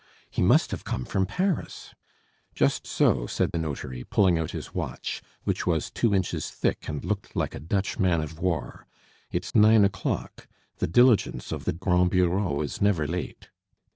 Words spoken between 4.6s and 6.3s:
watch, which was two